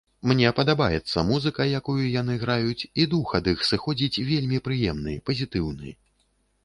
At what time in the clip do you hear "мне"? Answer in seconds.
0.29-0.51